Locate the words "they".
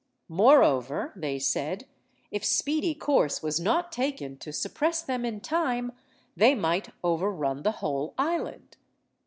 1.15-1.37, 6.35-6.55